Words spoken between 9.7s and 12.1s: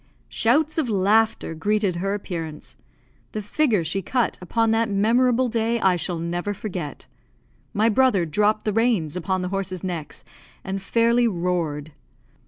necks, and fairly roared.